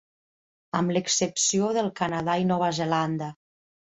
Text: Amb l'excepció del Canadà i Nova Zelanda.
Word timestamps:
Amb 0.77 0.93
l'excepció 0.95 1.67
del 1.77 1.89
Canadà 1.99 2.39
i 2.45 2.47
Nova 2.53 2.71
Zelanda. 2.79 3.29